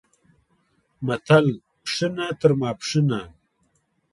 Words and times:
متل، 1.05 1.45
پښینه 1.83 2.27
تر 2.39 2.51
ماپښینه 2.59 3.21